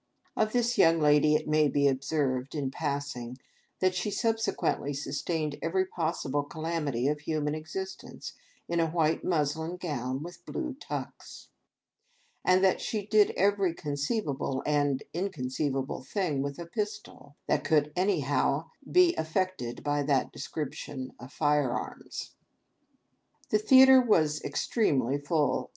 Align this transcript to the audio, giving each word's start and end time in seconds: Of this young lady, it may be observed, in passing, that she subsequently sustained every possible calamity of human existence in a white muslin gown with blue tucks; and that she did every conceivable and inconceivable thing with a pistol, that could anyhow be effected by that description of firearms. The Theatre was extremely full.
Of 0.35 0.51
this 0.51 0.79
young 0.79 0.99
lady, 0.99 1.35
it 1.35 1.47
may 1.47 1.67
be 1.67 1.87
observed, 1.87 2.55
in 2.55 2.71
passing, 2.71 3.37
that 3.81 3.93
she 3.93 4.09
subsequently 4.09 4.95
sustained 4.95 5.59
every 5.61 5.85
possible 5.85 6.41
calamity 6.41 7.07
of 7.07 7.19
human 7.19 7.53
existence 7.53 8.33
in 8.67 8.79
a 8.79 8.89
white 8.89 9.23
muslin 9.23 9.77
gown 9.77 10.23
with 10.23 10.43
blue 10.43 10.73
tucks; 10.79 11.49
and 12.43 12.63
that 12.63 12.81
she 12.81 13.05
did 13.05 13.29
every 13.37 13.75
conceivable 13.75 14.63
and 14.65 15.03
inconceivable 15.13 16.01
thing 16.01 16.41
with 16.41 16.57
a 16.57 16.65
pistol, 16.65 17.35
that 17.45 17.63
could 17.63 17.93
anyhow 17.95 18.71
be 18.91 19.09
effected 19.19 19.83
by 19.83 20.01
that 20.01 20.31
description 20.31 21.13
of 21.19 21.31
firearms. 21.31 22.33
The 23.51 23.59
Theatre 23.59 24.01
was 24.01 24.41
extremely 24.43 25.19
full. 25.19 25.69